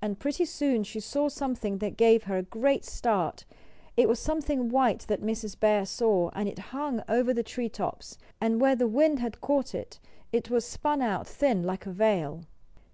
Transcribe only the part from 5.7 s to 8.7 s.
saw, and it hung over the tree tops; and